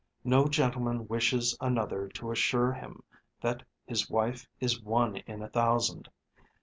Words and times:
No 0.23 0.47
gentleman 0.47 1.07
wishes 1.07 1.55
another 1.61 2.07
to 2.15 2.31
assure 2.31 2.73
him 2.73 3.03
that 3.41 3.61
his 3.85 4.09
wife 4.09 4.47
is 4.59 4.81
one 4.81 5.17
in 5.27 5.43
a 5.43 5.47
thousand. 5.49 6.09